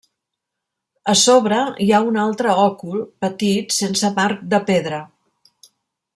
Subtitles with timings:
[1.11, 5.05] A sobre hi ha un altre òcul petit sense marc de pedra.